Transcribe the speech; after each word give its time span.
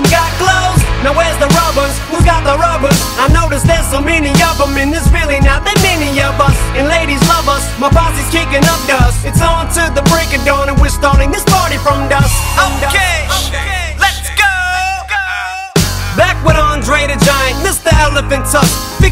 them 0.00 0.10
got 0.10 0.32
clothes. 0.40 0.80
Now 1.04 1.12
where's 1.12 1.36
the 1.36 1.48
rubbers? 1.52 1.92
Who's 2.08 2.24
got 2.24 2.44
the 2.44 2.56
rubbers? 2.56 2.96
I 3.20 3.28
noticed 3.32 3.68
there's 3.68 3.88
so 3.88 4.00
many 4.00 4.32
of 4.32 4.56
them 4.56 4.76
in 4.80 4.88
this 4.88 5.04
really 5.12 5.40
not 5.40 5.64
that 5.64 5.76
many 5.84 6.08
of 6.20 6.36
us. 6.40 6.56
And 6.76 6.88
ladies 6.88 7.20
love 7.28 7.48
us, 7.48 7.64
my 7.76 7.92
posse's 7.92 8.28
kicking 8.32 8.64
up 8.64 8.80
dust. 8.88 9.24
It's 9.24 9.40
on 9.44 9.68
to 9.76 9.82
the 9.92 10.04
break 10.08 10.32
of 10.32 10.40
dawn 10.44 10.68
and 10.72 10.76
we're 10.80 10.92
starting 10.92 11.28
this 11.28 11.44
party 11.44 11.76
from 11.84 12.08
dust. 12.08 12.32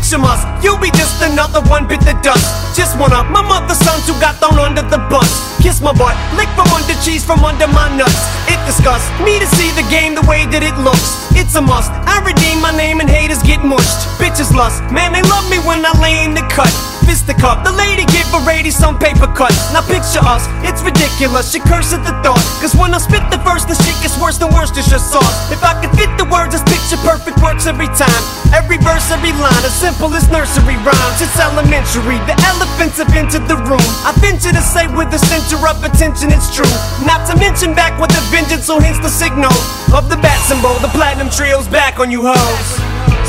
Fiction 0.08 0.24
must, 0.24 0.48
you'll 0.64 0.80
be 0.80 0.88
just 0.96 1.20
another 1.20 1.60
one 1.68 1.86
bit 1.86 2.00
the 2.00 2.16
dust. 2.24 2.48
Just 2.72 2.96
one 2.96 3.12
of 3.12 3.28
my 3.28 3.44
mother's 3.44 3.76
sons 3.76 4.08
who 4.08 4.16
got 4.16 4.40
thrown 4.40 4.56
under 4.56 4.80
the 4.80 4.96
bus. 5.12 5.28
Kiss 5.60 5.82
my 5.82 5.92
butt, 5.92 6.16
lick 6.32 6.48
from 6.56 6.64
under 6.72 6.96
cheese 7.04 7.20
from 7.22 7.44
under 7.44 7.68
my 7.68 7.92
nuts. 7.94 8.16
It 8.48 8.56
disgusts 8.64 9.04
me 9.20 9.38
to 9.38 9.44
see 9.44 9.68
the 9.76 9.84
game 9.92 10.16
the 10.16 10.24
way 10.24 10.48
that 10.48 10.64
it 10.64 10.72
looks. 10.80 11.28
It's 11.36 11.52
a 11.56 11.60
must. 11.60 11.92
I 12.08 12.24
redeem 12.24 12.56
my 12.64 12.72
name 12.72 13.04
and 13.04 13.10
haters 13.10 13.44
get 13.44 13.60
mushed. 13.60 14.08
Bitches 14.16 14.48
lust, 14.56 14.80
man, 14.88 15.12
they 15.12 15.20
love 15.28 15.44
me 15.52 15.60
when 15.68 15.84
I 15.84 15.92
lay 16.00 16.24
in 16.24 16.32
the 16.32 16.46
cut. 16.48 16.72
Fisticuff, 17.08 17.64
the 17.64 17.72
lady 17.72 18.04
give 18.12 18.28
a 18.36 18.42
lady 18.44 18.68
some 18.68 19.00
paper 19.00 19.24
cuts. 19.32 19.72
Now 19.72 19.80
picture 19.80 20.20
us, 20.28 20.44
it's 20.60 20.84
ridiculous. 20.84 21.48
She 21.48 21.56
curses 21.56 21.96
at 21.96 22.04
the 22.04 22.12
thought. 22.20 22.44
Cause 22.60 22.76
when 22.76 22.92
I 22.92 23.00
spit 23.00 23.24
the 23.32 23.40
verse, 23.40 23.64
the 23.64 23.72
shit 23.80 23.96
gets 24.04 24.20
worse 24.20 24.36
than 24.36 24.52
worse, 24.52 24.68
just 24.68 24.92
sauce. 25.08 25.48
If 25.48 25.64
I 25.64 25.72
could 25.80 25.88
fit 25.96 26.12
the 26.20 26.28
words, 26.28 26.52
this 26.52 26.60
picture 26.68 27.00
perfect 27.00 27.40
works 27.40 27.64
every 27.64 27.88
time. 27.96 28.22
Every 28.52 28.76
verse, 28.76 29.08
every 29.08 29.32
line, 29.40 29.64
as 29.64 29.72
simple 29.72 30.12
as 30.12 30.28
nursery 30.28 30.76
rhymes. 30.84 31.16
It's 31.24 31.32
elementary. 31.40 32.20
The 32.28 32.36
elephants 32.44 33.00
have 33.00 33.08
entered 33.16 33.48
the 33.48 33.56
room. 33.64 33.88
I 34.04 34.12
venture 34.20 34.52
to 34.52 34.60
say 34.60 34.84
with 34.92 35.08
the 35.08 35.16
center 35.16 35.56
of 35.64 35.80
attention, 35.80 36.28
it's 36.28 36.52
true. 36.52 36.68
Not 37.08 37.24
to 37.32 37.40
mention 37.40 37.72
back 37.72 37.96
with 37.96 38.12
a 38.12 38.22
vengeance, 38.28 38.68
so 38.68 38.76
hence 38.84 39.00
the 39.00 39.08
signal 39.08 39.56
of 39.96 40.12
the 40.12 40.20
bat 40.20 40.36
symbol. 40.44 40.76
The 40.84 40.92
platinum 40.92 41.32
trio's 41.32 41.72
back 41.72 42.04
on 42.04 42.12
you 42.12 42.28
hoes. 42.28 42.68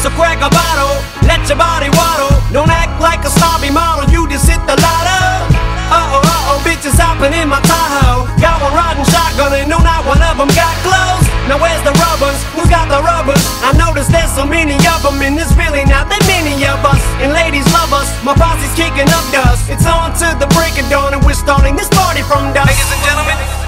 So 0.04 0.12
crack 0.16 0.40
a 0.44 0.52
bottle, 0.52 0.96
let 1.28 1.44
your 1.48 1.60
body 1.60 1.92
waddle. 1.92 2.32
Don't 2.52 2.72
act 2.72 2.89
like 3.00 3.24
a 3.24 3.32
snobby 3.32 3.72
model, 3.72 4.06
you 4.12 4.28
just 4.28 4.46
hit 4.48 4.60
the 4.68 4.76
lotto. 4.76 5.20
Uh 5.90 6.14
oh, 6.14 6.22
uh 6.22 6.50
oh, 6.54 6.60
bitches 6.62 6.94
hopping 7.00 7.34
in 7.34 7.50
my 7.50 7.58
Tahoe. 7.66 8.30
Got 8.38 8.62
one 8.62 8.76
riding 8.78 9.08
shotgun 9.10 9.58
and 9.58 9.66
no, 9.66 9.82
not 9.82 10.06
one 10.06 10.22
of 10.22 10.38
them 10.38 10.52
got 10.54 10.76
clothes. 10.86 11.26
Now 11.50 11.58
where's 11.58 11.82
the 11.82 11.96
rubbers? 11.98 12.38
Who's 12.54 12.70
got 12.70 12.94
the 12.94 13.02
rubbers? 13.02 13.42
I 13.66 13.74
noticed 13.74 14.14
there's 14.14 14.30
so 14.30 14.46
many 14.46 14.78
of 14.86 15.02
them 15.02 15.18
and 15.26 15.34
there's 15.34 15.56
really 15.58 15.82
not 15.90 16.06
that 16.14 16.22
many 16.30 16.54
of 16.70 16.78
us. 16.86 17.02
And 17.26 17.34
ladies 17.34 17.66
love 17.74 17.90
us, 17.90 18.06
my 18.22 18.38
posse's 18.38 18.70
kicking 18.78 19.10
up 19.10 19.26
dust. 19.34 19.66
It's 19.66 19.90
on 19.90 20.14
to 20.22 20.28
the 20.38 20.46
break 20.54 20.78
of 20.78 20.86
dawn 20.94 21.18
and 21.18 21.26
we're 21.26 21.34
starting 21.34 21.74
this 21.74 21.90
party 21.90 22.22
from 22.22 22.54
dusk. 22.54 22.70
Ladies 22.70 22.92
and 22.94 23.02
gentlemen, 23.02 23.59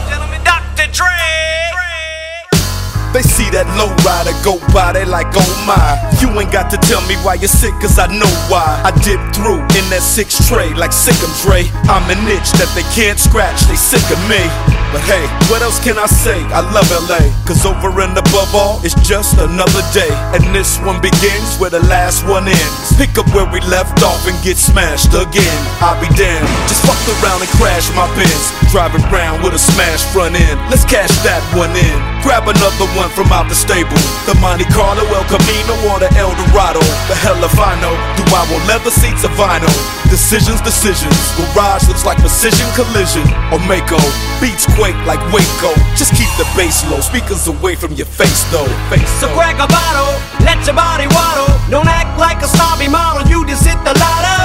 that 3.62 3.78
low 3.78 3.94
rider 4.02 4.34
go 4.42 4.58
by, 4.74 4.94
they 4.94 5.06
like, 5.06 5.28
oh 5.36 5.54
my. 5.66 5.78
You 6.20 6.30
ain't 6.40 6.52
got 6.52 6.72
to 6.72 6.78
tell 6.78 7.02
me 7.08 7.16
why 7.22 7.36
you're 7.36 7.48
sick, 7.48 7.74
cause 7.82 8.00
I 8.00 8.08
know 8.08 8.30
why. 8.50 8.82
I 8.84 8.92
dip 9.06 9.22
through 9.36 9.62
in 9.78 9.86
that 9.94 10.02
six 10.02 10.48
tray 10.48 10.74
like 10.74 10.92
Sick'em 10.92 11.32
Dre. 11.46 11.70
I'm 11.86 12.10
an 12.10 12.22
itch 12.26 12.50
that 12.58 12.72
they 12.74 12.86
can't 12.98 13.20
scratch, 13.20 13.62
they 13.70 13.76
sick 13.78 14.04
of 14.10 14.20
me. 14.30 14.81
But 14.92 15.08
hey, 15.08 15.24
what 15.48 15.64
else 15.64 15.80
can 15.80 15.96
I 15.96 16.04
say? 16.06 16.36
I 16.52 16.60
love 16.76 16.84
LA, 17.08 17.24
cause 17.48 17.64
over 17.64 17.88
and 18.04 18.12
above 18.12 18.52
all, 18.52 18.84
it's 18.84 18.96
just 19.08 19.40
another 19.40 19.80
day. 19.96 20.12
And 20.36 20.44
this 20.52 20.84
one 20.84 21.00
begins 21.00 21.56
where 21.64 21.72
the 21.72 21.80
last 21.88 22.28
one 22.28 22.44
ends. 22.44 22.92
Pick 23.00 23.16
up 23.16 23.24
where 23.32 23.48
we 23.48 23.64
left 23.72 24.04
off 24.04 24.28
and 24.28 24.36
get 24.44 24.60
smashed 24.60 25.16
again. 25.16 25.60
I'll 25.80 25.96
be 26.04 26.12
damned. 26.20 26.44
Just 26.68 26.84
fucked 26.84 27.08
around 27.24 27.40
and 27.40 27.48
crashed 27.56 27.96
my 27.96 28.04
Benz. 28.20 28.52
Driving 28.68 29.04
around 29.08 29.48
with 29.48 29.56
a 29.56 29.64
smashed 29.64 30.12
front 30.12 30.36
end. 30.36 30.60
Let's 30.68 30.84
cash 30.84 31.12
that 31.24 31.40
one 31.56 31.72
in. 31.72 31.98
Grab 32.20 32.52
another 32.52 32.88
one 33.00 33.08
from 33.16 33.32
out 33.32 33.48
the 33.48 33.56
stable. 33.56 33.96
The 34.28 34.36
Monte 34.44 34.68
Carlo, 34.76 35.08
El 35.08 35.24
Camino, 35.32 35.74
or 35.88 36.04
the 36.04 36.12
El 36.20 36.36
Dorado. 36.36 36.84
The 37.08 37.16
hell 37.16 37.40
if 37.40 37.56
I 37.56 37.80
know. 37.80 37.96
Do 38.20 38.28
I 38.36 38.44
want 38.52 38.68
leather 38.68 38.92
seats 38.92 39.24
or 39.24 39.32
vinyl? 39.40 39.72
Decisions, 40.12 40.60
decisions. 40.60 41.16
Garage 41.40 41.88
looks 41.88 42.04
like 42.04 42.20
precision 42.20 42.68
collision. 42.76 43.24
Or 43.56 43.60
Maaco. 43.72 44.00
Beats 44.44 44.68
quake 44.82 44.98
like 45.06 45.22
Waco. 45.30 45.70
Just 45.94 46.18
keep 46.18 46.26
the 46.42 46.48
bass 46.58 46.82
low. 46.90 46.98
Speakers 47.06 47.46
away 47.46 47.78
from 47.78 47.94
your 47.94 48.10
face 48.10 48.42
though. 48.50 48.66
Face 48.90 49.06
So 49.22 49.30
though. 49.30 49.38
crack 49.38 49.62
a 49.62 49.70
bottle, 49.70 50.10
let 50.42 50.58
your 50.66 50.74
body 50.74 51.06
waddle. 51.14 51.54
Don't 51.70 51.86
act 51.86 52.18
like 52.18 52.42
a 52.42 52.50
snobby 52.50 52.90
model, 52.90 53.22
you 53.30 53.46
just 53.46 53.62
hit 53.62 53.78
the 53.86 53.94
lotto. 53.94 54.42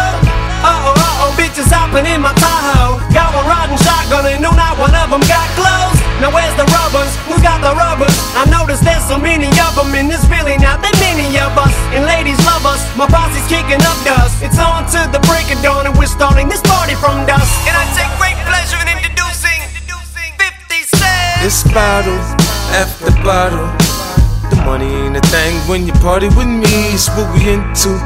Uh 0.61 0.93
oh, 0.93 0.93
uh 0.93 1.23
oh, 1.25 1.31
bitches 1.41 1.73
hopping 1.73 2.05
in 2.05 2.21
my 2.21 2.37
Tahoe. 2.37 3.01
Got 3.17 3.33
one 3.33 3.49
riding 3.49 3.81
shotgun 3.81 4.29
and 4.29 4.45
no, 4.45 4.53
not 4.53 4.77
one 4.77 4.93
of 4.93 5.09
them 5.09 5.25
got 5.25 5.49
clothes. 5.57 5.97
Now 6.21 6.29
where's 6.29 6.53
the 6.61 6.69
rubbers? 6.69 7.13
Who's 7.25 7.41
got 7.41 7.65
the 7.65 7.73
rubbers? 7.73 8.13
I 8.37 8.45
noticed 8.53 8.85
there's 8.85 9.05
so 9.09 9.17
many 9.17 9.49
of 9.49 9.73
them 9.73 9.89
and 9.97 10.13
there's 10.13 10.27
really 10.29 10.61
not 10.61 10.85
that 10.85 10.97
many 11.01 11.33
of 11.41 11.57
us. 11.57 11.73
And 11.97 12.05
ladies 12.05 12.37
love 12.45 12.65
us, 12.69 12.85
my 12.93 13.09
posse's 13.09 13.45
kicking 13.49 13.81
up 13.81 13.99
dust. 14.05 14.45
It's 14.45 14.61
on 14.61 14.85
to 14.93 15.01
the 15.17 15.21
break 15.25 15.49
of 15.49 15.65
dawn 15.65 15.89
and 15.89 15.97
we're 15.97 16.13
starting 16.13 16.49
this 16.53 16.61
party 16.61 16.93
from 17.01 17.25
dusk. 17.25 17.49
And 17.65 17.73
I 17.77 17.85
take 17.97 18.13
bottle 21.77 22.17
after 22.73 23.13
bottle. 23.21 23.69
The 24.49 24.57
money 24.65 24.89
ain't 24.89 25.17
a 25.21 25.21
thing 25.29 25.53
when 25.69 25.85
you 25.85 25.93
party 26.01 26.29
with 26.33 26.49
me. 26.49 26.73
It's 26.97 27.13
what 27.13 27.29
we 27.37 27.53
into. 27.53 28.01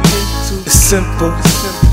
It's 0.67 0.75
simple. 0.75 1.31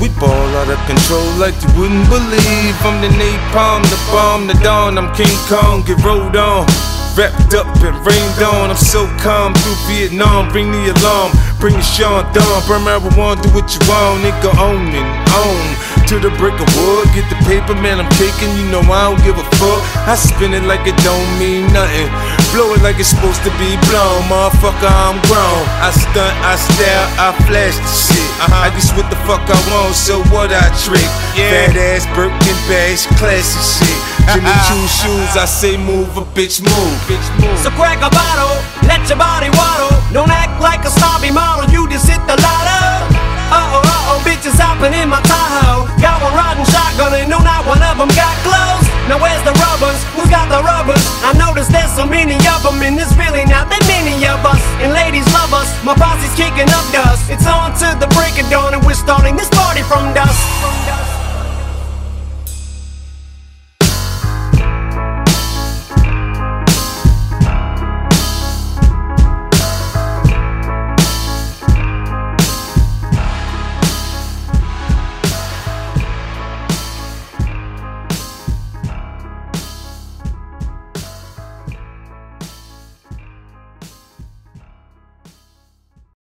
We 0.02 0.10
ball 0.18 0.50
out 0.58 0.66
of 0.74 0.80
control 0.90 1.30
like 1.38 1.54
you 1.62 1.70
wouldn't 1.78 2.10
believe. 2.10 2.74
I'm 2.82 2.98
the 2.98 3.14
napalm, 3.14 3.86
the 3.94 3.98
bomb, 4.10 4.48
the 4.48 4.58
dawn. 4.58 4.98
I'm 4.98 5.14
King 5.14 5.30
Kong, 5.46 5.86
get 5.86 6.02
rolled 6.02 6.34
on. 6.34 6.66
Wrapped 7.14 7.54
up 7.54 7.70
and 7.86 7.94
rained 8.02 8.42
on. 8.42 8.74
I'm 8.74 8.76
so 8.76 9.06
calm 9.22 9.54
through 9.54 9.78
Vietnam. 9.86 10.50
Bring 10.50 10.72
the 10.74 10.90
alarm, 10.98 11.30
bring 11.62 11.78
the 11.78 11.86
Sean 11.86 12.26
Dawn. 12.34 12.58
Burn 12.66 12.82
marijuana, 12.82 13.38
do 13.38 13.54
what 13.54 13.70
you 13.70 13.82
want, 13.86 14.26
nigga. 14.26 14.50
Own 14.58 14.90
and 14.98 15.10
own 15.30 15.66
to 16.08 16.16
the 16.16 16.32
brick 16.40 16.56
of 16.56 16.68
wood. 16.80 17.04
Get 17.12 17.28
the 17.28 17.36
paper, 17.44 17.76
man, 17.76 18.00
I'm 18.00 18.08
taking. 18.16 18.48
You 18.56 18.64
know 18.72 18.80
I 18.80 19.12
don't 19.12 19.20
give 19.20 19.36
a 19.36 19.44
fuck. 19.60 19.80
I 20.08 20.16
spin 20.16 20.56
it 20.56 20.64
like 20.64 20.80
it 20.88 20.96
don't 21.04 21.28
mean 21.36 21.68
nothing. 21.76 22.08
Blow 22.56 22.72
it 22.72 22.80
like 22.80 22.96
it's 22.96 23.12
supposed 23.12 23.44
to 23.44 23.52
be 23.60 23.76
blown. 23.92 24.24
Motherfucker, 24.32 24.88
I'm 24.88 25.20
grown. 25.28 25.62
I 25.84 25.92
stunt, 25.92 26.32
I 26.40 26.56
stare, 26.56 27.04
I 27.20 27.36
flash 27.44 27.76
the 27.76 27.92
shit. 27.92 28.28
Uh-huh. 28.40 28.64
I 28.64 28.72
guess 28.72 28.88
what 28.96 29.12
the 29.12 29.20
fuck 29.28 29.44
I 29.44 29.58
want, 29.68 29.92
so 29.92 30.24
what 30.32 30.48
I 30.48 30.72
trick. 30.80 31.04
Fat 31.36 31.76
ass 31.76 32.08
Birkin 32.16 32.56
bags, 32.72 33.04
classy 33.20 33.60
shit. 33.60 34.00
Jimmy 34.32 34.48
uh-uh. 34.48 34.64
Choo 34.64 34.84
shoes, 34.88 35.32
I 35.36 35.44
say 35.44 35.76
move 35.76 36.16
a 36.16 36.24
bitch 36.32 36.64
move. 36.64 36.96
Bitch 37.04 37.28
move. 37.36 37.52
So 37.60 37.68
crack 37.76 38.00
a 38.00 38.08
bottle, 38.08 38.56
starting 59.08 59.36
this. 59.36 59.57